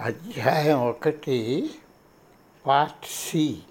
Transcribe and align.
అధ్యాయం 0.00 0.88
ఒకటి 0.88 1.70
part 2.66 3.06
C. 3.06 3.62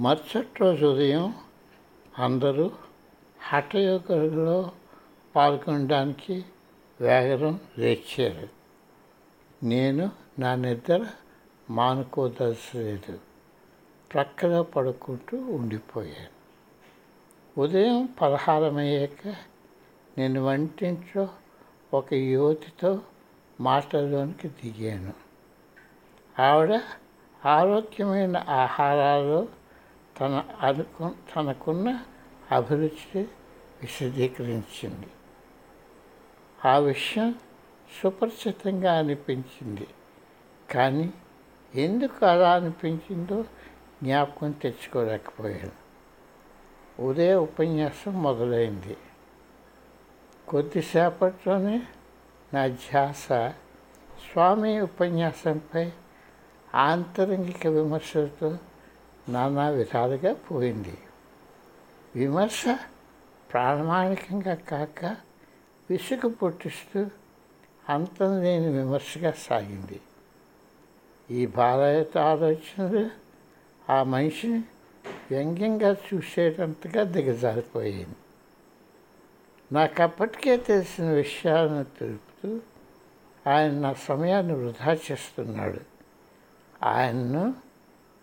మరుసటి 0.00 0.58
రోజు 0.60 0.86
ఉదయం 0.86 1.34
అందరూ 2.18 2.70
హఠయోగంలో 3.40 4.72
పాల్గొనడానికి 5.36 6.44
వేగరం 7.00 7.60
లేచారు. 7.78 8.48
నేను 9.64 10.10
నా 10.38 10.54
నిద్ర 10.54 11.06
మానుకోదలసలేదు 11.70 13.18
ప్రక్కలో 14.12 14.62
పడుకుంటూ 14.62 15.38
ఉండిపోయాను. 15.38 16.42
ఉదయం 17.60 18.08
పలహారమయ్యాక 18.20 19.34
నేను 20.18 20.44
వంటింట్లో 20.44 21.28
ఒక 21.94 22.14
యువతితో 22.14 23.00
మాటలోనికి 23.62 24.48
దిగాను. 24.48 25.12
ఆవిడ 26.42 26.80
ఆరోగ్యమైన 27.46 28.36
ఆహారాలు 28.36 29.48
తన 30.20 30.44
అనుకు 30.60 31.10
తనకున్న 31.36 31.98
అభిరుచి 32.52 33.22
విశదీకరించింది. 33.82 35.06
ఆ 36.64 36.78
విషయం 36.78 37.34
సుపరిచితంగా 38.02 38.98
అనిపించింది. 38.98 39.86
కానీ 40.70 41.12
ఎందుకు 41.74 42.26
అలా 42.26 42.54
అనిపించిందో 42.54 43.42
జ్ఞాపకం 44.02 44.50
తెచ్చుకోలేకపోయాను. 44.50 45.82
ఉదయ 47.02 47.34
ఉపన్యాసం 47.34 48.22
మొదలైంది. 48.22 48.96
కొద్దిసేపట్లోనే 50.48 51.82
నా 52.54 52.66
ధ్యాస 52.66 53.26
స్వామి 54.24 54.80
ఉపన్యాసంపై 54.80 55.90
ఆంతరంగిక 56.74 57.66
విమర్శలతో 57.66 58.58
నానా 59.28 59.68
విధాలుగా 59.68 60.32
పోయింది. 60.34 60.98
విమర్శ 62.16 62.64
ప్రామాణికంగా 63.52 64.54
కాక 64.54 65.04
విసుగు 65.90 66.28
పుట్టిస్తూ 66.28 67.06
అంతం 67.88 68.42
లేని 68.42 68.68
విమర్శగా 68.68 69.32
సాగింది. 69.32 70.00
ఈ 71.30 71.46
బాలయత 71.46 72.18
ఆలోచనలు 72.18 73.10
ఆ 73.90 74.02
మనిషిని 74.02 74.62
వ్యంగ్యంగా 75.30 75.90
చూసేటంతగా 75.92 77.02
దిగజారిపోయింది 77.02 78.20
నాకు 79.72 80.02
అప్పటికే 80.02 80.56
తెలిసిన 80.56 81.04
విషయాలను 81.04 81.84
తెలుపు 81.84 82.31
చేస్తూ 82.46 82.60
ఆయన 83.50 83.72
నా 83.72 83.92
సమయాన్ని 83.92 84.54
వృధా 84.54 84.92
చేస్తున్నాడు. 84.92 85.80
ఆయన్ను 86.84 87.54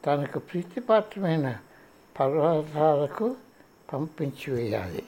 తనకు 0.05 0.39
ప్రీతిపాత్రమైన 0.39 1.57
పర్వతాలకు 2.19 3.35
పంపించి 3.93 4.53
వేయాలి 4.53 5.03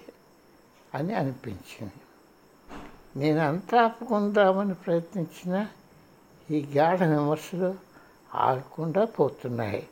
అని 0.95 1.14
అనిపించింది. 1.14 2.02
నేను 3.16 3.40
అంతా 3.40 3.81
ఆపుకుందామని 3.81 4.73
ప్రయత్నించిన 4.73 5.68
ఈ 6.52 6.66
గాఢ 6.78 7.03
విమర్శలు 7.03 7.75
ఆగకుండా 8.36 9.06
పోతున్నాయి. 9.06 9.88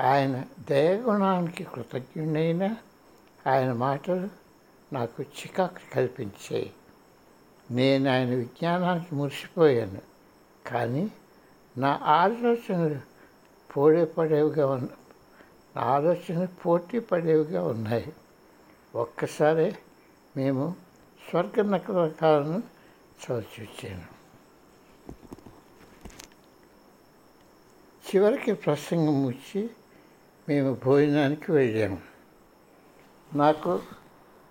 ఆయన 0.00 0.44
దయగుణానికి 0.68 1.64
కృతజ్ఞుడైన 1.64 2.76
ఆయన 3.46 3.72
మాటలు 3.72 4.28
నాకు 4.92 5.22
చికాకు 5.22 5.94
కల్పించాయి. 5.94 6.72
నేను 7.70 8.10
ఆయన 8.10 8.28
విజ్ఞానానికి 8.28 9.14
మురిసిపోయాను. 9.14 10.00
కానీ 10.66 11.12
నా 11.78 12.00
ఆలోచనలు 12.02 13.00
పోడే 13.76 14.04
పడేవిగా 14.04 14.66
ఉన్న 14.66 14.88
నా 15.76 15.82
ఆలోచనలు 15.82 16.46
పోటీ 16.46 16.98
పడేవిగా 16.98 17.66
ఉన్నాయి. 17.66 18.12
ఒక్కసారి 18.94 19.76
మేము 20.36 20.76
స్వర్గ 21.30 21.62
నకరకాలను 21.62 22.62
చవిచూచాను. 23.24 24.18
చివరికి 28.08 28.52
ప్రసంగం 28.52 29.26
వచ్చి 29.26 29.70
మేము 30.48 30.76
భోజనానికి 30.84 31.52
వెళ్ళాము. 31.52 31.98
నాకు 33.34 33.80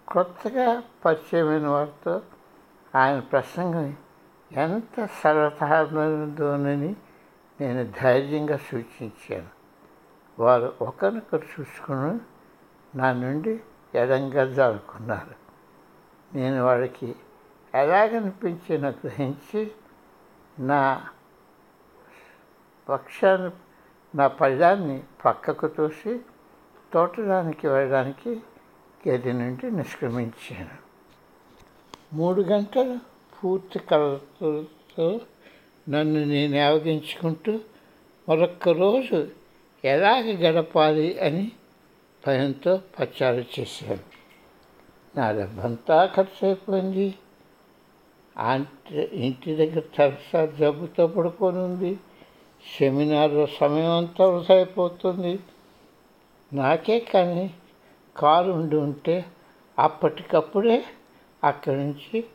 కొత్తగా 0.08 0.84
పరిచయమైన 1.06 1.68
వారితో 1.68 2.22
ఆయన 2.98 3.20
ప్రసంగం 3.20 3.96
ఎంత 4.52 5.06
సర్వసాధారణదోనని 5.06 6.96
నేను 7.62 7.92
ధైర్యంగా 8.02 8.58
సూచించాను. 8.58 9.48
వారు 10.40 10.74
ఒకరినొకరు 10.82 11.44
చూసుకుని 11.60 12.20
నా 12.98 13.12
నుండి 13.12 13.60
ఎడంగా 13.96 14.54
జారుకున్నారు 14.54 15.36
నేను 16.38 16.66
వాళ్ళకి 16.66 17.16
ఎలాగనిపించినా 17.74 18.90
గ్రహించి 18.90 19.72
నా 20.60 21.08
పక్షాన్ని 22.90 23.52
నా 24.16 24.28
పళ్ళాన్ని 24.28 25.04
పక్కకు 25.26 25.68
తోసి 25.68 26.20
తోటడానికి 26.94 27.68
వెళ్ళడానికి 27.68 28.44
గది 29.10 29.34
నుండి 29.34 29.72
నిష్క్రమించాను. 29.72 30.87
మూడు 32.14 32.42
గంటలు 32.42 32.98
పూర్తి 33.38 33.80
కలతో 33.80 35.22
నన్ను 35.90 36.24
నేను 36.24 36.60
ఆవగించుకుంటూ 36.60 37.60
మరొక్క 38.30 38.70
రోజు 38.70 39.28
ఎలాగ 39.86 40.22
గడపాలి 40.22 41.20
అని 41.20 41.52
భయంతో 42.28 42.82
ప్రచారం 43.00 43.46
చేశాను. 43.60 44.00
నా 45.16 45.32
డబ్బంతా 45.32 46.06
ఖర్చు 46.06 46.48
అయిపోయింది 46.48 47.16
అంటే 48.38 49.10
ఇంటి 49.14 49.56
దగ్గర 49.56 49.82
తరచా 49.98 50.46
జబ్బుతో 50.46 51.08
పడుకొని 51.08 51.58
ఉంది. 51.58 52.00
సెమినార్లో 52.80 53.48
సమయం 53.60 53.92
అంతా 53.92 54.26
వృధా 54.26 54.56
అయిపోతుంది. 54.56 55.40
నాకే 56.54 57.00
కానీ 57.00 57.54
కారు 58.18 58.52
ఉండి 58.52 58.76
ఉంటే 58.76 59.26
అప్పటికప్పుడే 59.80 60.84
అక్కడి 61.44 61.76
నుంచి 61.76 62.26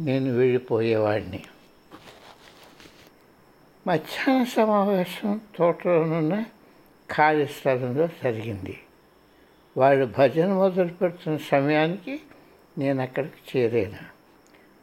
నేను 0.00 0.32
వెళ్ళిపోయేవాడిని. 0.32 1.44
మధ్యాహ్న 3.86 4.44
సమావేశం 4.44 5.40
తోటలోనున్న 5.56 6.44
ఖాళీ 7.14 7.46
స్థలంలో 7.46 8.06
జరిగింది. 8.06 8.80
వాళ్ళు 9.76 10.12
భజన 10.18 10.52
మొదలు 10.52 10.92
పెడుతున్న 10.92 11.36
సమయానికి 11.36 12.20
నేను 12.78 13.02
అక్కడికి 13.02 13.58
చేరాను. 13.58 13.98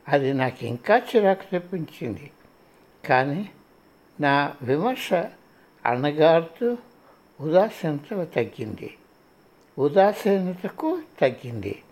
అది 0.07 0.33
నాకు 0.33 0.65
ఇంకా 0.65 0.97
చిరాకు 0.97 1.51
తెప్పించింది. 1.51 2.31
కానీ 3.05 3.49
నా 4.21 4.53
విమర్శ 4.61 5.13
అణగారుతూ 5.85 6.77
ఉదాసీనత 7.41 8.33
తగ్గింది. 8.35 8.97
ఉదాసీనతకు 9.79 11.01
తగ్గింది. 11.21 11.83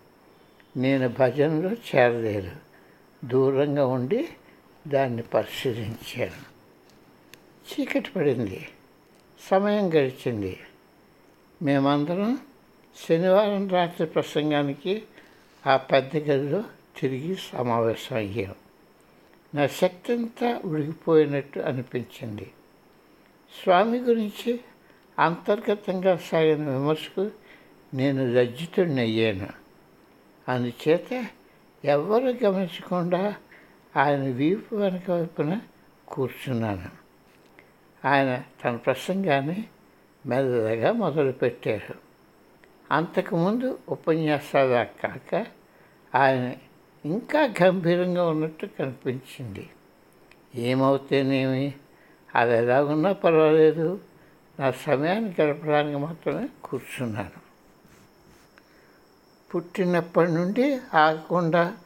నేను 0.76 1.08
భజనలో 1.08 1.70
చేరలేదు. 1.72 2.50
దూరంగా 3.24 3.86
ఉండి 3.86 4.28
దాన్ని 4.88 5.22
పరిశీలించాను. 5.22 6.54
చీకటి 7.72 8.10
పడింది. 8.10 8.68
సమయం 9.50 9.88
గడిచింది. 9.88 10.58
మేమందరం 11.62 12.38
శనివారం 13.08 13.68
రాత్రి 13.68 14.06
ప్రసంగానికి 14.06 15.02
ఆ 15.66 15.76
పెద్ద 15.76 16.16
గదిలో 16.16 16.64
తిరిగి 17.00 17.36
సమావేశం 17.36 18.16
అయ్యాం. 18.16 18.54
నా 19.54 19.66
శక్తి 19.66 20.12
అంతా 20.12 20.60
ఉడిగిపోయినట్టు 20.64 21.60
అనిపించింది. 21.60 22.50
స్వామి 23.62 23.98
గురించి 23.98 24.60
అంతర్గతంగా 25.18 26.16
సాగిన 26.16 26.70
విమర్శకు 26.70 27.30
నేను 27.94 28.34
లజ్జితుడినయ్యాను. 28.34 29.63
అందుచేత 30.48 31.26
ఎవ్వరు 31.84 32.44
గమనించకుండా 32.44 33.34
ఆయన 33.96 34.20
వీపు 34.20 34.74
వెనక 34.74 35.10
వైపున 35.10 35.60
కూర్చున్నాను. 36.08 37.04
ఆయన 38.08 38.42
తన 38.64 38.76
ప్రసంగాన్ని 38.76 39.64
మెల్లగా 40.26 40.92
మొదలుపెట్టారు. 40.92 41.94
అంతకుముందు 42.92 43.78
ఉపన్యాసాలు 43.88 45.02
కాక 45.02 45.46
ఆయన 46.14 46.52
ఇంకా 47.04 47.54
గంభీరంగా 47.62 48.28
ఉన్నట్టు 48.28 48.66
కనిపించింది. 48.66 49.70
ఏమవుతేనేమి? 50.54 51.74
అది 52.34 52.56
ఎలా 52.56 52.84
ఉన్నా 52.84 53.12
పర్వాలేదు. 53.12 54.00
నా 54.60 54.70
సమయాన్ని 54.70 55.42
గడపడానికి 55.42 55.98
మాత్రమే 55.98 56.48
కూర్చున్నాను. 56.64 57.43
పుట్టినప్పటి 59.54 60.32
నుండి 60.32 60.80
ఆగకుండా 60.94 61.76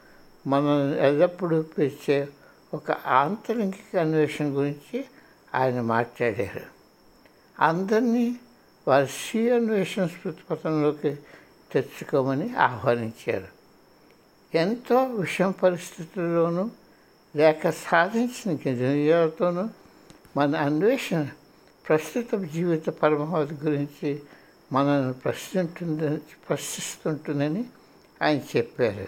మనం 0.46 0.94
ఎల్లప్పుడూ 0.94 1.62
పిలిచే 1.62 2.28
ఒక 2.74 2.90
ఆంతరింగిక 2.90 3.96
అన్వేషణ 3.96 4.44
గురించి 4.44 5.04
ఆయన 5.54 5.80
మాట్లాడారు. 5.80 6.60
అందరినీ 7.62 8.36
వారి 8.88 9.06
స్వీయ 9.06 9.54
అన్వేషణ 9.54 10.06
స్మృతిపథంలోకి 10.06 11.16
తెచ్చుకోమని 11.72 12.56
ఆహ్వానించారు. 12.56 13.46
ఎంతో 14.56 15.04
విషమ 15.04 15.50
పరిస్థితుల్లోనూ 15.50 16.70
లేక 17.36 17.70
సాధించిన 17.70 18.54
గిరిజలతోనూ 18.54 19.68
మన 20.36 20.56
అన్వేషణ 20.56 21.28
ప్రస్తుత 21.88 22.34
జీవిత 22.34 22.90
పరమావధి 22.90 23.54
గురించి 23.54 24.22
మనల్ని 24.72 25.14
ప్రశ్నింటుందని 25.14 26.16
ప్రశ్నిస్తుంటుందని 26.16 27.64
ఆయన 28.22 28.40
చెప్పారు. 28.56 29.06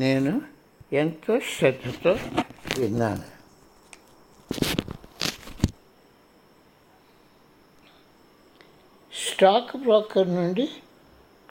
నేను 0.00 0.42
ఎంతో 0.92 1.40
శ్రద్ధతో 1.40 2.18
విన్నాను. 2.78 3.34
స్టాక్ 9.14 9.76
బ్రోకర్ 9.76 10.28
నుండి 10.28 10.66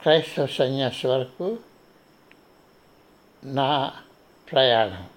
క్రైస్తవ 0.00 0.46
సన్యాసి 0.46 1.06
వరకు 1.06 1.58
నా 3.44 3.92
ప్రయాణం. 4.52 5.08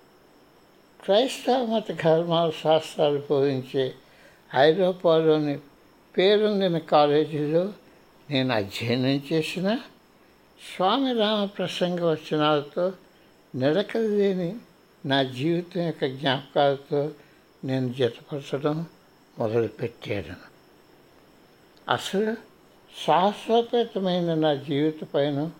క్రైస్తవ 1.03 1.65
మత 1.65 1.91
ధర్మాల 2.03 2.49
శాస్త్రాలు 2.49 3.23
బోధించే 3.29 3.95
ఐరోపాలోని 4.55 5.59
పేరొందిన 6.17 6.77
కాలేజీలో 6.77 7.73
నేను 8.29 8.55
అధ్యయనం 8.55 9.21
చేసిన 9.33 9.75
స్వామి 10.75 11.13
రామ 11.13 11.45
ప్రసంగ 11.45 12.01
వచనాలతో 12.01 12.93
నిలకలు 13.55 14.07
లేని 14.07 14.55
నా 15.05 15.23
జీవితం 15.23 15.81
యొక్క 15.81 16.05
జ్ఞాపకాలతో 16.05 17.11
నేను 17.63 17.93
జతపరచడం 17.93 18.85
మొదలుపెట్టాను. 19.39 20.35
అసలు 21.91 22.35
శాశ్వతమైన 23.05 24.33
నా 24.33 24.53
జీవిత 24.53 25.03
పైన 25.03 25.51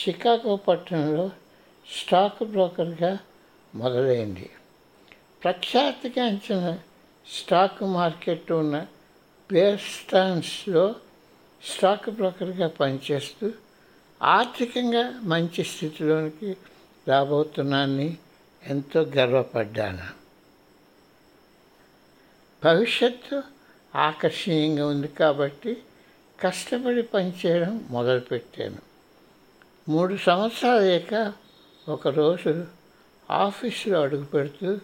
చికాగో 0.00 0.56
పట్టణంలో 0.56 1.30
స్టాక్ 2.02 2.42
బ్రోకర్గా 2.44 3.18
మొదలైంది. 3.74 4.50
ప్రఖ్యాతిగాంచిన 5.44 6.78
స్టాక్ 7.32 7.82
మార్కెట్ 7.82 8.52
ఉన్న 8.52 8.86
బేర్స్టాన్స్లో 9.52 10.94
స్టాక్ 11.64 12.10
బ్రోకర్గా 12.10 12.68
పనిచేస్తూ 12.68 13.50
ఆర్థికంగా 14.22 15.20
మంచి 15.22 15.64
స్థితిలోనికి 15.64 16.56
రాబోతున్నానని 17.08 18.16
ఎంతో 18.66 19.00
గర్వపడ్డాను. 19.00 20.18
భవిష్యత్తు 22.64 23.42
ఆకర్షణీయంగా 23.96 24.86
ఉంది 24.86 25.08
కాబట్టి 25.08 25.82
కష్టపడి 26.40 27.02
పనిచేయడం 27.02 27.86
మొదలుపెట్టాను. 27.90 28.78
మూడు 29.88 30.16
సంవత్సరాలు 30.16 30.80
లేక 30.80 31.32
ఒకరోజు 31.88 32.66
ఆఫీసులో 33.30 34.02
అడుగు 34.02 34.24
పెడుతూ 34.24 34.78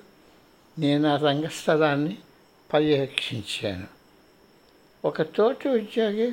నేను 0.78 1.08
ఆ 1.08 1.16
రంగస్థలాన్ని 1.16 2.18
పర్యవేక్షించాను. 2.74 3.86
ఒక 5.04 5.22
తోటి 5.22 5.68
ఉద్యోగి 5.68 6.32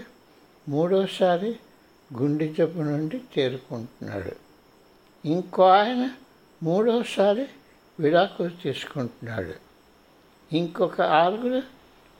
మూడోసారి 0.69 1.55
గుండె 2.13 2.47
జబ్బు 2.47 2.81
నుండి 2.81 3.21
తేరుకుంటున్నాడు. 3.35 4.31
ఇంకో 5.27 5.67
ఆయన 5.67 6.09
మూడోసారి 6.63 7.47
విడాకులు 7.99 8.49
తీసుకుంటున్నాడు. 8.63 9.53
ఇంకొక 10.55 11.01
ఆరుగురు 11.01 11.63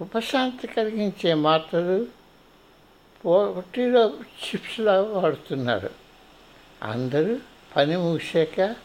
ఉపశాంతి 0.01 0.67
కలిగించే 0.67 1.33
మాత్రలు 1.33 2.07
పొట్టిలో 3.25 4.09
చిప్స్లా 4.09 5.01
వాడుతున్నారు. 5.01 5.89
అందరూ 6.83 7.37
పని 7.75 7.97
ముగిశాక 7.97 8.75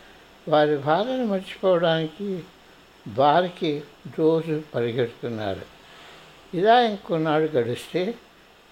వారి 0.48 0.76
బాధను 0.76 1.26
మర్చిపోవడానికి 1.26 2.44
బారికి 3.08 3.82
రోజు 4.18 4.62
పరిగెడుతున్నారు. 4.74 5.62
ఇలా 6.54 6.80
ఇంకొన్నాడు 6.80 7.44
గడిస్తే 7.44 8.14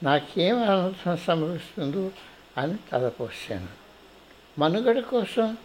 నాకేం 0.04 0.62
అనర్థం 0.62 1.16
సంభవిస్తుందో 1.16 2.10
అని 2.58 2.76
తలపోసాను 2.92 3.68
మనుగడ 4.58 4.98
కోసం 4.98 5.56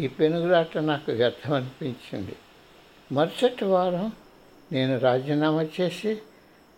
ఈ 0.00 0.08
పెనుగులాట 0.08 0.78
నాకు 0.78 1.12
వ్యర్థం 1.12 1.54
అనిపించింది 1.54 2.36
మరుసటి 3.12 3.64
వారం 3.64 4.12
నేను 4.72 4.98
రాజీనామా 4.98 5.66
చేసి 5.80 6.18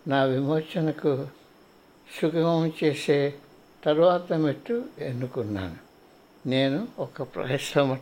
నా 0.07 0.23
విమోచనకు 0.23 1.27
సుగమం 2.21 2.71
చేసే 2.83 3.33
తరువాత 3.83 4.33
మెట్టు 4.33 4.85
ఎన్నుకున్నాను. 4.99 5.75
నేను 6.45 6.87
ఒక 6.99 7.23
క్రైస్తవ 7.23 7.97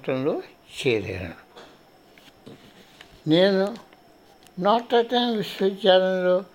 చేరాను. 0.87 1.33
నేను 3.29 3.77
నాటర్డామ్ 4.59 5.37
విశ్వవిద్యాలయంలో 5.37 6.45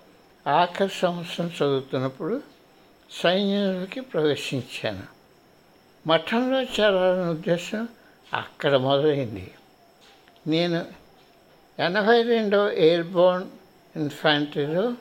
ఆఖరి 0.47 0.89
సంవత్సరం 0.89 1.47
చదువుతున్నప్పుడు 1.47 2.41
సైన్యంలోకి 3.11 3.99
ప్రవేశించాను. 3.99 5.03
మఠంలో 6.07 6.61
చేరాలనే 6.61 7.29
ఉద్దేశం 7.29 7.87
అక్కడ 8.33 8.75
మొదలైంది. 8.75 9.51
నేను 10.47 10.85
ఎనభై 11.79 12.21
రెండవ 12.21 12.69
ఎయిర్బోర్న్ 12.69 13.49
ఇన్ఫాంట్రీలో 13.95 14.93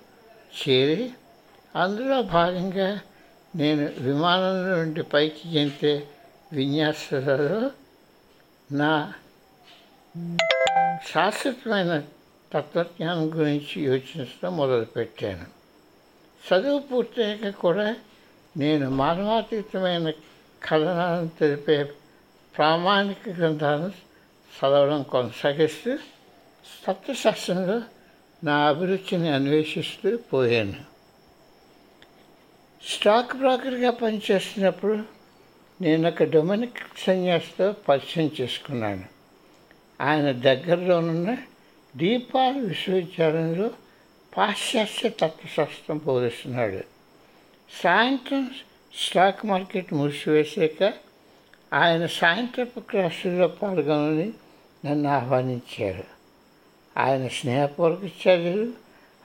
చేరి 0.68 1.10
అందులో 1.76 2.22
భాగంగా 2.22 3.00
నేను 3.56 3.92
విమానం 3.98 4.70
నుండి 4.70 5.02
పైకి 5.02 5.56
చెందే 5.56 6.08
విన్యాసాలలో 6.52 7.70
నా 8.72 9.12
శాశ్వతమైన 11.12 12.02
తత్వజ్ఞానం 12.52 13.24
గురించి 13.30 13.76
యోచించడం 13.82 14.52
మొదలుపెట్టాను 14.56 15.46
చదువు 16.42 16.80
పూర్తయ్యాక 16.80 17.54
కూడా 17.60 17.86
నేను 18.56 18.86
మానవాతీతమైన 18.90 20.10
కథనాలను 20.62 21.30
తెలిపే 21.38 21.76
ప్రామాణిక 22.54 23.28
గ్రంథాలను 23.28 23.90
చదవడం 24.50 25.02
కొనసాగిస్తూ 25.02 25.92
తత్వశాస్త్రంలో 26.84 27.78
నా 28.42 28.54
అభిరుచిని 28.66 29.28
అన్వేషిస్తూ 29.28 30.10
పోయాను 30.32 30.78
స్టాక్ 32.82 33.34
బ్రోకర్గా 33.36 33.90
పనిచేస్తున్నప్పుడు 34.00 34.96
నేను 35.80 36.04
ఒక 36.08 36.24
డొమినిక్ 36.30 36.80
సన్యాసితో 36.98 37.66
పరిచయం 37.88 38.30
చేసుకున్నాను 38.40 39.06
ఆయన 40.00 40.28
దగ్గరలోనున్న 40.40 41.30
దీపా 41.96 42.48
విశ్వవిద్యాలయంలో 42.48 43.70
పాశ్చాత్య 44.36 45.08
తత్వశాస్త్రం 45.08 46.00
బోధిస్తున్నాడు. 46.04 46.80
సాయంత్రం 47.82 48.50
స్టాక్ 48.94 49.46
మార్కెట్ 49.46 49.94
మూసివేశాక 49.94 50.92
ఆయన 51.72 52.06
సాయంత్రపు 52.06 52.80
క్లాసుల్లో 52.80 53.48
పాల్గొనని 53.48 54.32
నన్ను 54.86 55.08
ఆహ్వానించారు. 55.08 56.04
ఆయన 56.96 57.28
స్నేహపూర్వక 57.28 58.04
చర్యలు 58.04 58.72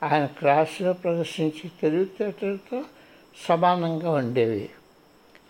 ఆయన 0.04 0.26
క్లాసులో 0.26 0.94
ప్రదర్శించే 0.94 1.72
తెలివితేటలతో 1.82 2.84
సమానంగా 3.48 4.12
ఉండేవి. 4.12 4.70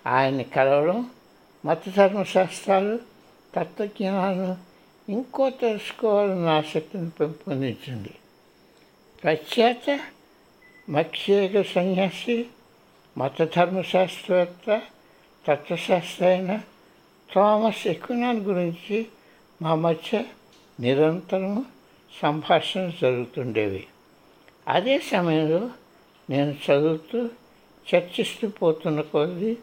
ఆయన్ని 0.07 0.43
కలవడం 0.43 1.09
మత 1.65 1.81
ధర్మశాస్త్రాలు 1.95 2.99
తత్వజ్ఞానాలు 3.55 4.70
ఇంకో 5.09 5.49
తెలుసుకోవాలన్న 5.49 6.49
ఆసక్తిని 6.49 7.09
పెంపొందించింది. 7.09 8.09
ప్రఖ్యాత 9.23 9.99
మక్షేగ 10.89 11.61
సన్యాసి 11.61 12.45
మతధర్మశాస్త్రవేత్త 13.17 14.81
తత్వశాస్త్ర 15.47 16.25
అయిన 16.25 16.61
థామస్ 17.35 17.87
ఎక్వినాన్ 17.87 18.39
గురించి 18.39 19.05
మా 19.61 19.75
మధ్య 19.75 20.23
నిరంతరం 20.79 21.65
సంభాషణ 22.21 22.91
జరుగుతుండేవి. 23.01 23.87
అదే 24.67 24.99
సమయంలో 24.99 25.69
నేను 26.29 26.51
చదువుతూ 26.51 27.29
చర్చిస్తూ 27.95 28.47
పోతున్న 28.47 29.01
కొద్దీ 29.01 29.57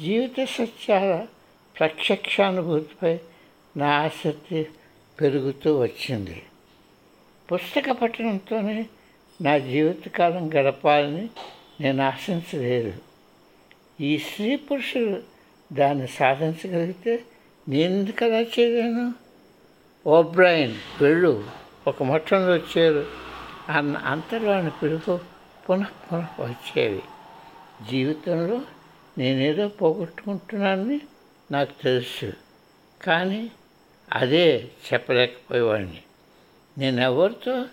జీవిత 0.00 0.48
సత్యాల 0.48 1.26
ప్రత్యక్షానుభూతిపై 1.78 3.18
నా 3.76 3.86
ఆసక్తి 3.86 4.68
పెరుగుతూ 5.20 5.80
వచ్చింది. 5.80 6.42
పుస్తక 7.52 7.90
పఠనంతోనే 7.90 8.86
నా 9.42 9.58
జీవితకాలం 9.58 10.54
గడపాలని 10.54 11.30
నేను 11.80 12.02
ఆశించలేదు. 12.02 12.92
ఈ 14.00 14.18
స్త్రీ 14.18 14.56
పురుషులు 14.56 15.22
దాన్ని 15.72 16.08
సాధించగలిగితే 16.08 17.24
నేను 17.68 17.94
ఎందుకు 17.94 18.24
అలా 18.24 18.40
చేయలేను? 18.40 19.14
ఓబ్రాయిన్ 20.06 20.74
వెళ్ళు 21.00 21.44
ఒక 21.86 22.02
మొట్టంలో 22.02 22.52
వచ్చారు 22.52 23.06
అన్న 23.68 23.96
అంతలోని 23.96 24.70
పిలుపు 24.70 25.20
పునః 25.70 25.84
పునః 25.84 26.42
వచ్చేవి 26.42 27.02
జీవితంలో 27.90 28.60
నేనేదో 29.18 29.68
పోగొట్టుకుంటున్నానని 29.68 31.00
నాకు 31.50 31.82
తెలుసు. 31.82 32.32
కానీ 33.02 33.50
అదే 34.12 34.68
చెప్పలేకపోయేవాడిని. 34.92 36.02
నేను 36.78 37.00
ఎవరితో 37.00 37.64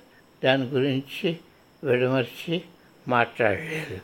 దాని 0.44 0.66
గురించి 0.66 1.38
విడమర్చి 1.84 2.62
మాట్లాడలేదు. 3.08 3.98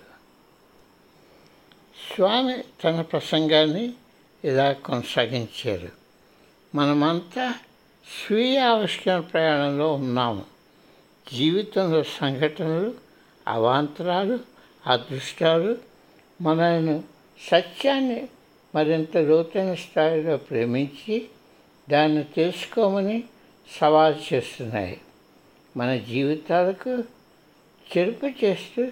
స్వామి 2.15 2.63
తన 2.83 3.01
ప్రసంగాన్ని 3.01 3.93
ఇలా 4.43 4.71
కొనసాగించారు. 4.71 5.89
మనమంతా 6.75 7.53
స్వీయ 8.27 8.59
ఆవిష్కరణ 8.59 9.19
ప్రయాణంలో 9.19 9.93
ఉన్నాము. 9.93 10.45
జీవితంలో 11.33 12.03
సంఘటనలు 12.03 12.93
అవాంతరాలు 13.47 14.39
అదృష్టాలు 14.87 15.77
మనల్ని 16.41 17.01
సత్యాన్ని 17.51 18.27
మరింత 18.75 19.17
లోతైన 19.17 19.73
స్థాయిలో 19.73 20.37
ప్రేమించి 20.37 21.29
దాన్ని 21.89 22.23
తెలుసుకోమని 22.23 23.23
సవాల్ 23.81 24.33
చేస్తున్నాయి. 24.33 25.01
మన 25.77 25.97
జీవితాలకు 25.97 27.03
చెరుపు 27.97 28.25
చేస్తూ 28.25 28.91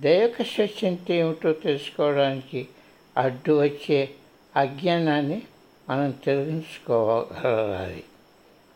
దైవక 0.00 0.42
సత్యంతో 0.42 1.14
ఏమిటో 1.14 1.52
తెలుసుకోవడానికి 1.52 2.68
అడ్డు 3.16 3.62
వచ్చే 3.62 4.10
అజ్ఞానాన్ని 4.56 5.42
మనం 5.88 6.10
తొలగించుకోవాలి 6.10 8.04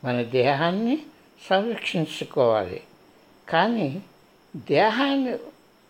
మన 0.05 0.23
దేహాన్ని 0.23 0.99
సంరక్షించుకోవాలి. 1.51 2.81
కానీ 3.49 4.03
దేహాన్ని 4.57 5.39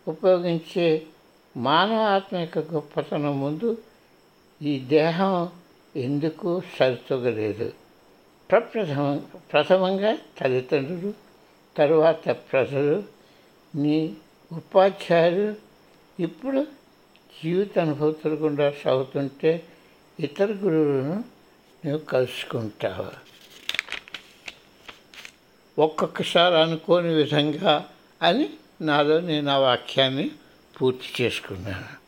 ఉపయోగించే 0.08 1.02
మానవ 1.56 2.22
యొక్క 2.40 2.58
గొప్పతనం 2.58 3.40
ముందు 3.40 3.78
ఈ 4.62 4.78
దేహం 4.78 5.48
ఎందుకు 5.96 6.62
సరితూగలేదు? 6.78 7.72
ప్రప్రథమ 8.50 9.20
ప్రథమంగా 9.52 10.18
తల్లిదండ్రులు 10.38 11.14
తరువాత 11.76 12.30
ప్రజలు 12.30 13.02
నీ 13.74 14.16
ఉపాధ్యాయులు 14.52 15.54
ఇప్పుడు 16.20 16.66
జీవిత 17.44 17.78
అనుభూతులు 17.78 18.34
గుండా 18.34 18.74
సాగుతుంటే 18.84 19.62
ఇతర 20.20 20.44
గురువులను 20.44 21.24
నువ్వు 21.86 21.98
కలుసుకుంటావు? 21.98 23.26
ఒక్కొక్కసారి 25.80 26.56
అనుకోని 26.56 27.14
విధంగా 27.14 27.88
అని 28.22 28.50
నాలో 28.82 29.20
నేను 29.20 29.50
ఆ 29.50 29.56
వాక్యాన్ని 29.56 30.30
పూర్తి 30.82 31.24
చేసుకున్నాను. 31.24 32.05